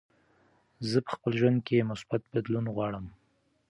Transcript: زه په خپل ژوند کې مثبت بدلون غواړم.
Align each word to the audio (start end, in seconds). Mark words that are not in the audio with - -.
زه 0.89 0.97
په 1.05 1.11
خپل 1.17 1.31
ژوند 1.39 1.59
کې 1.67 1.87
مثبت 1.91 2.21
بدلون 2.33 2.65
غواړم. 2.75 3.05